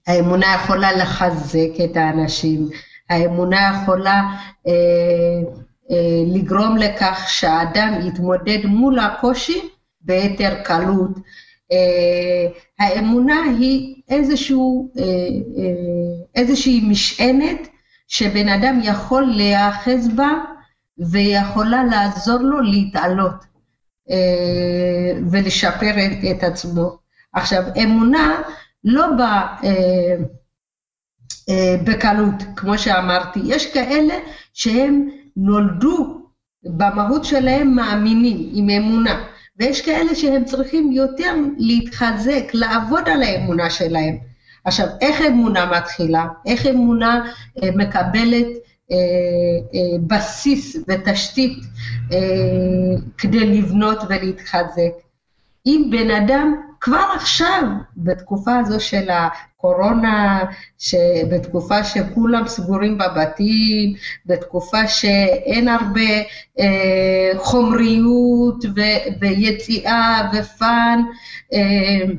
האמונה 0.06 0.46
יכולה 0.54 0.92
לחזק 0.92 1.70
את 1.84 1.96
האנשים, 1.96 2.68
האמונה 3.10 3.80
יכולה 3.82 4.22
אה, 4.66 4.72
לגרום 6.26 6.76
לכך 6.76 7.24
שהאדם 7.28 7.94
יתמודד 8.06 8.66
מול 8.66 8.98
הקושי 8.98 9.60
ביתר 10.00 10.54
קלות. 10.64 11.10
האמונה 12.78 13.42
היא 13.58 14.02
איזשהו, 14.08 14.92
איזושהי 16.34 16.80
משענת 16.88 17.68
שבן 18.08 18.48
אדם 18.48 18.80
יכול 18.82 19.22
להיאחז 19.22 20.08
בה 20.16 20.30
ויכולה 20.98 21.84
לעזור 21.84 22.38
לו 22.38 22.60
להתעלות 22.60 23.55
ולשפר 25.30 25.94
את 26.30 26.42
עצמו. 26.42 26.98
עכשיו, 27.32 27.62
אמונה 27.82 28.42
לא 28.84 29.06
באה 29.18 29.56
אה, 31.48 31.76
בקלות, 31.84 32.34
כמו 32.56 32.78
שאמרתי. 32.78 33.40
יש 33.44 33.72
כאלה 33.72 34.14
שהם 34.54 35.08
נולדו 35.36 36.20
במהות 36.64 37.24
שלהם 37.24 37.74
מאמינים, 37.74 38.50
עם 38.52 38.70
אמונה, 38.70 39.24
ויש 39.58 39.80
כאלה 39.80 40.14
שהם 40.14 40.44
צריכים 40.44 40.92
יותר 40.92 41.34
להתחזק, 41.58 42.44
לעבוד 42.54 43.08
על 43.08 43.22
האמונה 43.22 43.70
שלהם. 43.70 44.18
עכשיו, 44.64 44.86
איך 45.00 45.20
אמונה 45.20 45.78
מתחילה? 45.78 46.26
איך 46.46 46.66
אמונה 46.66 47.32
אה, 47.62 47.70
מקבלת 47.76 48.46
אה, 48.46 48.52
בסיס 50.06 50.76
ותשתית 50.88 51.58
כדי 53.18 53.58
לבנות 53.58 53.98
ולהתחזק? 54.08 54.92
אם 55.66 55.88
בן 55.90 56.10
אדם 56.10 56.54
כבר 56.80 57.06
עכשיו, 57.14 57.62
בתקופה 57.96 58.58
הזו 58.58 58.80
של 58.80 59.08
הקורונה, 59.10 60.44
בתקופה 61.30 61.84
שכולם 61.84 62.48
סגורים 62.48 62.98
בבתים, 62.98 63.94
בתקופה 64.26 64.88
שאין 64.88 65.68
הרבה 65.68 66.10
אה, 66.60 67.30
חומריות 67.36 68.64
ו- 68.64 69.20
ויציאה 69.20 70.30
ופאן, 70.32 71.02
אה, 71.52 72.12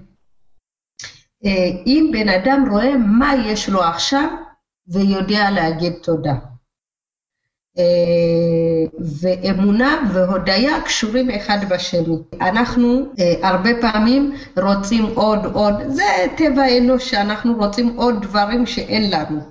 אה, 1.46 1.70
אם 1.86 2.10
בן 2.14 2.30
אדם 2.30 2.66
רואה 2.70 2.98
מה 2.98 3.34
יש 3.46 3.70
לו 3.70 3.84
עכשיו 3.84 4.30
ויודע 4.88 5.52
להגיד 5.52 5.94
תודה. 5.94 6.34
ואמונה 9.22 10.12
והודיה 10.14 10.82
קשורים 10.82 11.30
אחד 11.30 11.58
בשני. 11.70 12.18
אנחנו 12.42 13.14
אה, 13.20 13.50
הרבה 13.50 13.70
פעמים 13.82 14.36
רוצים 14.58 15.06
עוד 15.06 15.46
עוד, 15.46 15.74
זה 15.88 16.04
טבע 16.38 16.62
האנוש 16.62 17.10
שאנחנו 17.10 17.54
רוצים 17.54 17.96
עוד 17.96 18.22
דברים 18.22 18.66
שאין 18.66 19.12
לנו. 19.12 19.42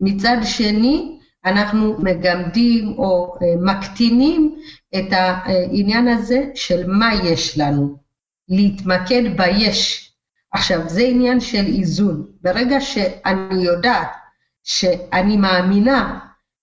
מצד 0.00 0.36
שני, 0.42 1.18
אנחנו 1.44 1.96
מגמדים 1.98 2.94
או 2.98 3.34
אה, 3.42 3.46
מקטינים 3.60 4.54
את 4.94 5.06
העניין 5.10 6.08
הזה 6.08 6.44
של 6.54 6.86
מה 6.86 7.10
יש 7.24 7.58
לנו, 7.58 7.96
להתמקד 8.48 9.22
ביש. 9.36 10.12
עכשיו, 10.52 10.80
זה 10.88 11.02
עניין 11.02 11.40
של 11.40 11.66
איזון. 11.66 12.26
ברגע 12.42 12.80
שאני 12.80 13.64
יודעת 13.64 14.08
שאני 14.64 15.36
מאמינה 15.36 16.18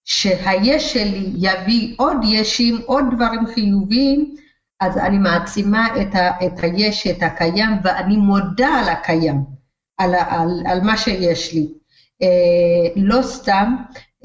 שהיש 0.10 0.94
שלי 0.94 1.32
יביא 1.36 1.96
עוד 1.98 2.18
ישים, 2.24 2.82
עוד 2.86 3.06
דברים 3.16 3.46
חיוביים, 3.54 4.36
אז 4.80 4.98
אני 4.98 5.18
מעצימה 5.18 5.88
את, 6.02 6.16
ה, 6.16 6.46
את 6.46 6.64
היש, 6.64 7.08
את 7.08 7.24
הקיים, 7.24 7.72
ואני 7.84 8.18
מודה 8.18 8.68
על 8.68 8.90
הקיים, 8.90 9.44
על, 9.98 10.16
על, 10.16 10.64
על 10.66 10.82
מה 10.82 10.98
שיש 10.98 11.54
לי. 11.54 11.68
אה, 12.22 12.28
לא 12.96 13.22
סתם 13.22 13.76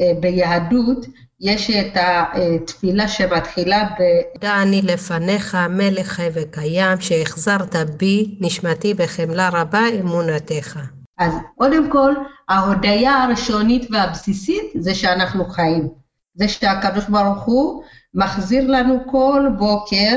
אה, 0.00 0.12
ביהדות 0.20 1.06
יש 1.40 1.70
את 1.70 1.96
התפילה 1.96 3.08
שמתחילה 3.08 3.84
ב... 3.84 4.02
תודה 4.34 4.62
אני 4.62 4.82
לפניך, 4.82 5.56
מלך 5.70 6.22
וקיים, 6.34 7.00
שהחזרת 7.00 7.76
בי, 7.96 8.38
נשמתי 8.40 8.94
בחמלה 8.94 9.48
רבה 9.52 9.82
אמונתך. 10.00 10.78
אז 11.18 11.34
קודם 11.58 11.90
כל, 11.90 12.14
ההודיה 12.48 13.22
הראשונית 13.22 13.90
והבסיסית 13.90 14.64
זה 14.78 14.94
שאנחנו 14.94 15.44
חיים. 15.44 15.88
זה 16.34 16.48
שהקדוש 16.48 17.04
ברוך 17.04 17.44
הוא 17.44 17.84
מחזיר 18.14 18.70
לנו 18.70 18.98
כל 19.10 19.46
בוקר 19.58 20.16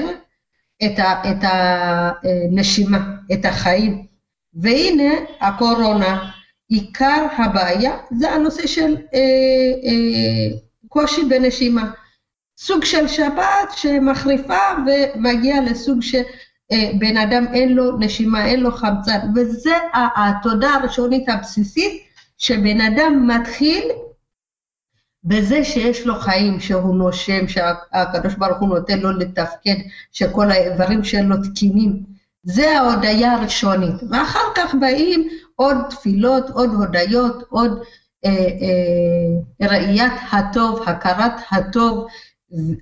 את, 0.85 0.99
ה, 0.99 1.31
את 1.31 1.43
הנשימה, 1.43 3.15
את 3.33 3.45
החיים. 3.45 4.05
והנה 4.53 5.13
הקורונה, 5.41 6.31
עיקר 6.69 7.27
הבעיה 7.37 7.97
זה 8.11 8.31
הנושא 8.31 8.67
של 8.67 8.95
אה, 9.13 9.19
אה, 9.83 10.57
קושי 10.87 11.23
בנשימה. 11.29 11.91
סוג 12.59 12.85
של 12.85 13.07
שבת 13.07 13.71
שמחריפה 13.75 14.59
ומגיע 14.87 15.61
לסוג 15.61 16.01
של 16.01 16.21
בן 16.71 17.17
אדם 17.17 17.45
אין 17.53 17.73
לו 17.73 17.97
נשימה, 17.97 18.45
אין 18.45 18.59
לו 18.59 18.71
חמצן, 18.71 19.19
וזה 19.35 19.73
התודה 19.93 20.69
הראשונית 20.69 21.29
הבסיסית 21.29 22.01
שבן 22.37 22.81
אדם 22.81 23.27
מתחיל 23.27 23.83
בזה 25.23 25.63
שיש 25.63 26.07
לו 26.07 26.15
חיים, 26.19 26.59
שהוא 26.59 26.95
נושם, 26.95 27.47
שהקדוש 27.47 28.35
ברוך 28.35 28.59
הוא 28.59 28.69
נותן 28.69 28.99
לו 28.99 29.11
לתפקד, 29.11 29.75
שכל 30.11 30.51
האיברים 30.51 31.03
שלו 31.03 31.35
תקינים. 31.43 32.03
זה 32.43 32.77
ההודיה 32.77 33.33
הראשונית. 33.33 33.95
ואחר 34.09 34.53
כך 34.55 34.75
באים 34.79 35.29
עוד 35.55 35.77
תפילות, 35.89 36.49
עוד 36.49 36.69
הודיות, 36.69 37.43
עוד 37.49 37.79
אה, 38.25 38.31
אה, 38.31 39.67
ראיית 39.69 40.13
הטוב, 40.31 40.83
הכרת 40.89 41.33
הטוב 41.51 42.07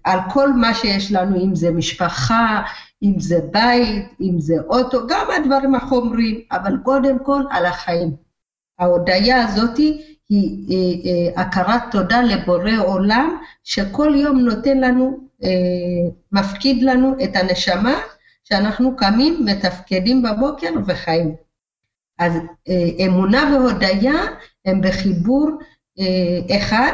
על 0.03 0.19
כל 0.29 0.53
מה 0.53 0.73
שיש 0.73 1.11
לנו, 1.11 1.45
אם 1.45 1.55
זה 1.55 1.71
משפחה, 1.71 2.61
אם 3.05 3.19
זה 3.19 3.39
בית, 3.51 4.05
אם 4.21 4.39
זה 4.39 4.55
אוטו, 4.67 5.07
גם 5.07 5.25
הדברים 5.37 5.75
החומריים, 5.75 6.41
אבל 6.51 6.77
קודם 6.83 7.19
כל 7.19 7.41
על 7.51 7.65
החיים. 7.65 8.15
ההודיה 8.79 9.43
הזאת 9.43 9.77
היא, 9.77 10.01
היא, 10.29 10.67
היא 10.67 11.31
הכרת 11.35 11.81
תודה 11.91 12.21
לבורא 12.21 12.77
עולם, 12.85 13.37
שכל 13.63 14.13
יום 14.15 14.39
נותן 14.39 14.77
לנו, 14.77 15.17
אה, 15.43 15.49
מפקיד 16.31 16.83
לנו 16.83 17.15
את 17.23 17.35
הנשמה, 17.35 17.99
שאנחנו 18.43 18.95
קמים, 18.95 19.45
מתפקדים 19.45 20.23
בבוקר 20.23 20.69
וחיים. 20.85 21.35
אז 22.19 22.33
אה, 22.69 23.05
אמונה 23.05 23.51
והודיה 23.53 24.13
הם 24.65 24.81
בחיבור 24.81 25.49
אה, 25.99 26.57
אחד, 26.57 26.93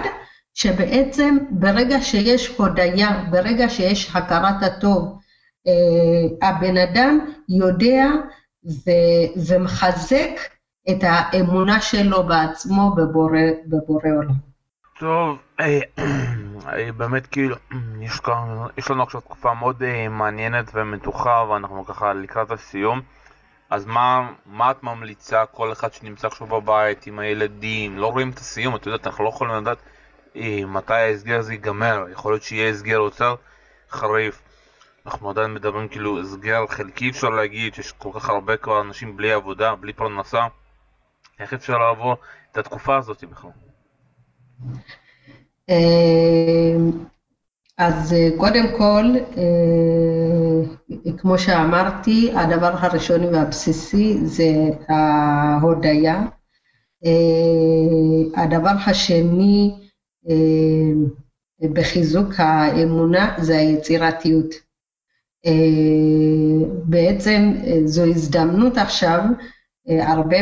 שבעצם 0.54 1.38
ברגע 1.50 2.02
שיש 2.02 2.48
הודיה, 2.48 3.24
ברגע 3.32 3.70
שיש 3.70 4.16
הכרת 4.16 4.64
הטוב, 4.64 5.04
אה, 5.04 5.21
הבן 6.42 6.78
אדם 6.78 7.20
יודע 7.50 8.06
ו- 8.66 9.42
ומחזק 9.48 10.40
את 10.90 10.98
האמונה 11.02 11.82
שלו 11.82 12.24
בעצמו 12.24 12.96
בבורא, 12.96 13.40
בבורא 13.66 14.10
עולם. 14.18 14.52
טוב, 15.00 15.38
אה, 15.60 15.80
אה, 16.68 16.92
באמת 16.92 17.28
כאילו, 17.28 17.56
יש, 18.02 18.20
יש 18.78 18.92
לנו 18.92 19.04
עכשיו 19.04 19.22
תקופה 19.22 19.54
מאוד 19.54 19.84
מעניינת 20.10 20.72
ומתוחה 20.74 21.46
ואנחנו 21.50 21.86
ככה 21.86 22.14
לקראת 22.14 22.52
הסיום. 22.52 23.02
אז 23.70 23.86
מה, 23.86 24.32
מה 24.46 24.72
את 24.72 24.84
ממליצה 24.84 25.46
כל 25.46 25.72
אחד 25.72 25.94
שנמצא 25.94 26.28
עכשיו 26.28 26.48
בבית 26.48 27.08
עם 27.08 27.20
הילדים, 27.20 27.98
לא 27.98 28.08
רואים 28.08 28.30
את 28.30 28.38
הסיום, 28.38 28.76
את 28.76 28.86
יודעת, 28.86 29.08
אנחנו 29.08 29.24
לא 29.24 29.30
יכולים 29.30 29.56
לדעת 29.56 29.78
מתי 30.68 30.94
ההסגר 30.94 31.40
הזה 31.40 31.54
ייגמר, 31.54 32.06
יכול 32.12 32.34
להיות 32.34 32.44
שיהיה 32.44 32.70
הסגר 32.70 32.96
יותר 32.96 33.36
חריף. 33.90 34.42
אנחנו 35.06 35.30
עדיין 35.30 35.54
מדברים 35.54 35.88
כאילו 35.88 36.20
הסגר 36.22 36.68
חלקי 36.68 37.10
אפשר 37.10 37.30
להגיד, 37.30 37.74
שיש 37.74 37.92
כל 37.92 38.10
כך 38.14 38.30
הרבה 38.30 38.58
כבר 38.58 38.82
אנשים 38.82 39.18
בלי 39.18 39.32
עבודה, 39.32 39.76
בלי 39.76 39.94
פרנסה. 39.94 40.48
איך 41.40 41.54
אפשר 41.54 41.78
לעבור 41.78 42.16
את 42.52 42.58
התקופה 42.58 42.98
הזאת 42.98 43.24
בכלל? 43.24 43.52
אמ, 45.70 46.92
אז 47.78 48.14
אה, 48.14 48.30
קודם 48.38 48.66
כל, 48.78 49.04
אה, 49.38 51.14
כמו 51.18 51.38
שאמרתי, 51.38 52.32
הדבר 52.36 52.72
הראשוני 52.78 53.28
והבסיסי 53.28 54.18
זה 54.26 54.46
ההודיה. 54.90 56.22
אה, 57.06 58.44
הדבר 58.44 58.74
השני 58.86 59.76
בחיזוק 61.74 62.28
האמונה 62.38 63.36
זה 63.38 63.58
היצירתיות. 63.58 64.71
אה, 65.46 66.68
בעצם 66.84 67.54
אה, 67.64 67.80
זו 67.86 68.04
הזדמנות 68.06 68.78
עכשיו, 68.78 69.22
אה, 69.90 70.12
הרבה 70.12 70.38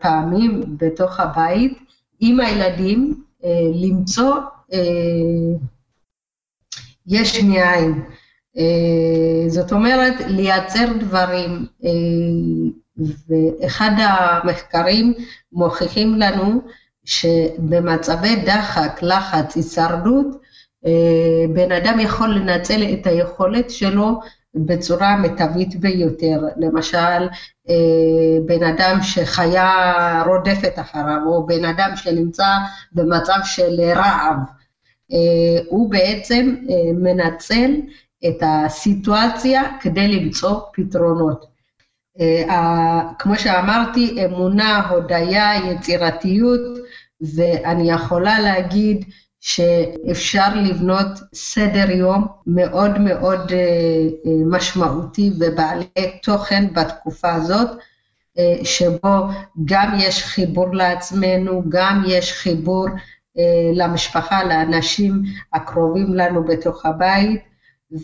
פעמים 0.00 0.76
בתוך 0.78 1.20
הבית, 1.20 1.78
עם 2.20 2.40
הילדים, 2.40 3.22
למצוא 3.74 4.34
יש 7.06 7.42
מאין. 7.42 8.02
זאת 9.48 9.72
אומרת, 9.72 10.14
לייצר 10.26 10.92
דברים, 11.00 11.66
ואחד 13.28 13.90
המחקרים 13.98 15.14
מוכיחים 15.52 16.14
לנו 16.14 16.60
שבמצבי 17.04 18.36
דחק, 18.36 18.98
לחץ, 19.02 19.56
הישרדות, 19.56 20.26
בן 21.52 21.72
אדם 21.72 22.00
יכול 22.00 22.34
לנצל 22.34 22.82
את 22.92 23.06
היכולת 23.06 23.70
שלו 23.70 24.20
בצורה 24.54 25.16
מיטבית 25.16 25.76
ביותר. 25.80 26.40
למשל, 26.56 27.28
בן 28.46 28.62
אדם 28.62 28.98
שחיה 29.02 30.22
רודפת 30.26 30.78
אחריו, 30.78 31.20
או 31.26 31.46
בן 31.46 31.64
אדם 31.64 31.90
שנמצא 31.96 32.46
במצב 32.92 33.38
של 33.44 33.80
רעב, 33.80 34.36
הוא 35.68 35.90
בעצם 35.90 36.54
מנצל 36.94 37.70
את 38.28 38.42
הסיטואציה 38.42 39.62
כדי 39.80 40.08
למצוא 40.08 40.60
פתרונות. 40.72 41.46
כמו 43.18 43.36
שאמרתי, 43.36 44.24
אמונה, 44.24 44.88
הודיה, 44.88 45.52
יצירתיות, 45.70 46.60
ואני 47.36 47.90
יכולה 47.90 48.40
להגיד 48.40 49.04
שאפשר 49.46 50.48
לבנות 50.54 51.06
סדר 51.34 51.90
יום 51.90 52.26
מאוד 52.46 52.98
מאוד 52.98 53.52
משמעותי 54.46 55.32
ובעלי 55.38 55.84
תוכן 56.22 56.74
בתקופה 56.74 57.32
הזאת, 57.32 57.68
שבו 58.62 59.28
גם 59.64 59.94
יש 59.98 60.24
חיבור 60.24 60.74
לעצמנו, 60.74 61.62
גם 61.68 62.02
יש 62.06 62.32
חיבור 62.32 62.86
למשפחה, 63.74 64.44
לאנשים 64.44 65.22
הקרובים 65.52 66.14
לנו 66.14 66.44
בתוך 66.44 66.86
הבית, 66.86 67.40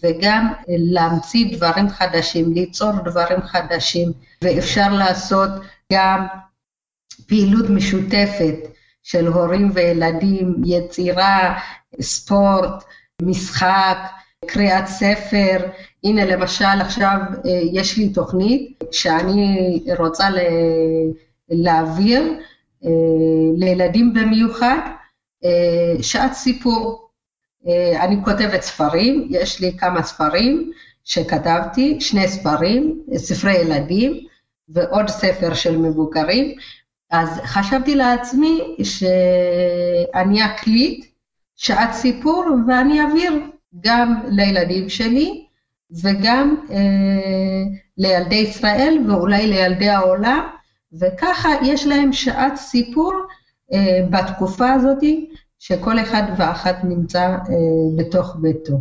וגם 0.02 0.52
להמציא 0.68 1.56
דברים 1.56 1.88
חדשים, 1.88 2.52
ליצור 2.52 2.92
דברים 3.04 3.42
חדשים, 3.42 4.12
ואפשר 4.42 4.92
לעשות 4.92 5.50
גם 5.92 6.26
פעילות 7.26 7.70
משותפת 7.70 8.71
של 9.02 9.26
הורים 9.26 9.70
וילדים, 9.74 10.54
יצירה, 10.64 11.58
ספורט, 12.00 12.84
משחק, 13.22 13.98
קריאת 14.46 14.86
ספר. 14.86 15.66
הנה 16.04 16.24
למשל 16.24 16.80
עכשיו 16.80 17.16
יש 17.72 17.98
לי 17.98 18.08
תוכנית 18.08 18.84
שאני 18.92 19.80
רוצה 19.98 20.28
להעביר 21.48 22.22
לילדים 23.56 24.14
במיוחד, 24.14 24.78
שעת 26.02 26.32
סיפור. 26.32 27.08
אני 28.00 28.16
כותבת 28.24 28.62
ספרים, 28.62 29.28
יש 29.30 29.60
לי 29.60 29.78
כמה 29.78 30.02
ספרים 30.02 30.72
שכתבתי, 31.04 32.00
שני 32.00 32.28
ספרים, 32.28 33.02
ספרי 33.16 33.52
ילדים 33.52 34.26
ועוד 34.68 35.08
ספר 35.08 35.54
של 35.54 35.76
מבוגרים, 35.76 36.54
אז 37.12 37.40
חשבתי 37.44 37.94
לעצמי 37.94 38.76
שאני 38.84 40.46
אקליט 40.46 41.06
שעת 41.56 41.92
סיפור 41.92 42.44
ואני 42.68 43.00
אעביר 43.00 43.32
גם 43.80 44.22
לילדים 44.28 44.88
שלי 44.88 45.46
וגם 46.02 46.56
אה, 46.70 46.76
לילדי 47.98 48.34
ישראל 48.34 48.98
ואולי 49.08 49.46
לילדי 49.46 49.88
העולם, 49.88 50.48
וככה 51.00 51.48
יש 51.62 51.86
להם 51.86 52.12
שעת 52.12 52.56
סיפור 52.56 53.12
אה, 53.72 54.06
בתקופה 54.10 54.72
הזאתי 54.72 55.30
שכל 55.58 55.98
אחד 55.98 56.22
ואחת 56.36 56.76
נמצא 56.84 57.20
אה, 57.20 57.36
בתוך 57.98 58.36
ביתו, 58.40 58.80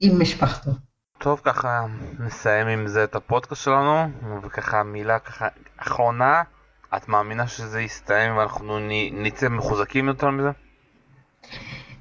עם 0.00 0.20
משפחתו. 0.20 0.70
טוב, 1.18 1.40
ככה 1.44 1.86
נסיים 2.18 2.66
עם 2.66 2.86
זה 2.86 3.04
את 3.04 3.14
הפודקאסט 3.14 3.62
שלנו, 3.62 4.08
וככה 4.42 4.82
מילה 4.82 5.18
ככה 5.18 5.48
אחרונה, 5.76 6.42
את 6.96 7.08
מאמינה 7.08 7.46
שזה 7.46 7.80
יסתיים 7.80 8.36
ואנחנו 8.36 8.78
נצא 9.12 9.48
מחוזקים 9.48 10.08
יותר 10.08 10.30
מזה? 10.30 10.50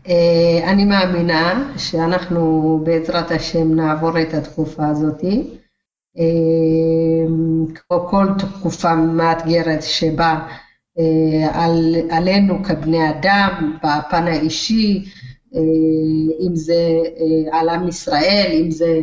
אה, 0.08 0.72
אני 0.72 0.86
מאמינה 0.86 1.74
שאנחנו 1.78 2.80
בעזרת 2.84 3.32
השם 3.32 3.76
נעבור 3.76 4.22
את 4.22 4.34
התקופה 4.34 4.88
הזאת, 4.88 5.24
אה, 6.18 7.28
כמו 7.76 8.08
כל 8.08 8.26
תקופה 8.38 8.96
מאתגרת 8.96 9.84
שבה 9.84 10.40
אה, 11.00 11.64
על, 11.64 11.96
עלינו 12.12 12.64
כבני 12.64 13.10
אדם, 13.10 13.78
בפן 13.78 14.28
האישי, 14.28 15.06
אם 16.48 16.56
זה 16.56 17.00
על 17.52 17.70
עם 17.70 17.88
ישראל, 17.88 18.60
אם 18.62 18.72
זה 18.72 19.02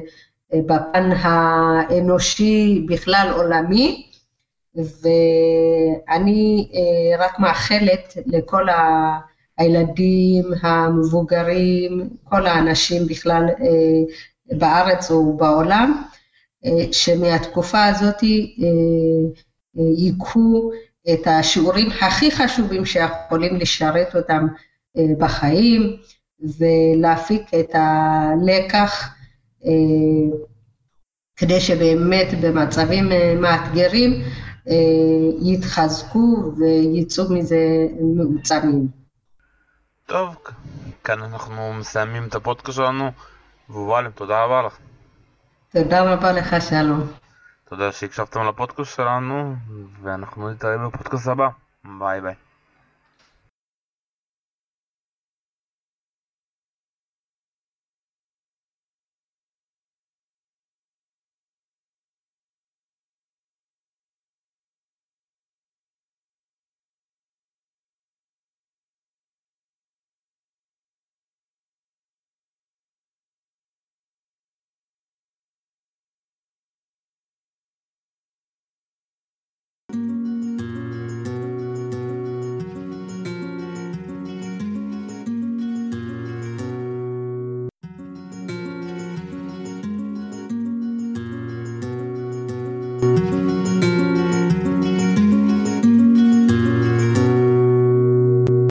בפן 0.55 1.11
האנושי 1.13 2.87
בכלל 2.89 3.33
עולמי, 3.37 4.12
ואני 4.75 6.69
רק 7.19 7.39
מאחלת 7.39 8.17
לכל 8.27 8.67
הילדים, 9.59 10.45
המבוגרים, 10.63 12.09
כל 12.25 12.47
האנשים 12.47 13.07
בכלל 13.07 13.47
בארץ 14.53 15.11
ובעולם, 15.11 16.03
שמהתקופה 16.93 17.85
הזאת 17.85 18.23
ייקחו 19.75 20.71
את 21.13 21.27
השיעורים 21.27 21.89
הכי 22.01 22.31
חשובים 22.31 22.85
שיכולים 22.87 23.57
לשרת 23.57 24.17
אותם 24.17 24.47
אה, 24.97 25.03
בחיים 25.19 25.97
ולהפיק 26.59 27.43
את 27.61 27.71
הלקח 27.75 29.15
אה, 29.65 30.39
כדי 31.37 31.61
שבאמת 31.61 32.27
במצבים 32.41 33.13
אה, 33.13 33.35
מאתגרים 33.41 34.23
יתחזקו 35.43 36.53
ויצאו 36.57 37.25
מזה 37.31 37.57
מעוצמים. 38.17 38.89
טוב, 40.07 40.37
כאן 41.05 41.23
אנחנו 41.23 41.73
מסיימים 41.73 42.29
את 42.29 42.35
הפודקאסט 42.35 42.77
שלנו, 42.77 43.11
ובואלם, 43.71 44.11
תודה 44.11 44.45
רבה 44.45 44.63
לך. 44.63 44.79
תודה 45.73 46.13
רבה 46.13 46.33
לך, 46.33 46.57
שלום. 46.69 47.01
תודה 47.69 47.93
שהקשבתם 47.93 48.41
לפודקאסט 48.49 48.97
שלנו, 48.97 49.55
ואנחנו 50.03 50.51
נתראה 50.51 50.89
בפודקאסט 50.89 51.29
הבא. 51.29 51.49
ביי 51.99 52.21
ביי. 52.21 52.35